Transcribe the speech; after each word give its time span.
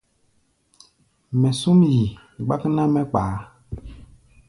Mɛ 1.39 1.49
súm 1.59 1.79
yi, 1.91 2.03
gbák 2.45 2.61
ná 2.75 2.83
mɛ́ 2.93 3.03
kpaá. 3.11 3.35